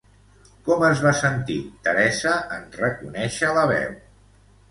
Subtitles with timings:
[0.67, 1.57] Com es va sentir
[1.87, 3.93] Teresa en reconèixer la veu?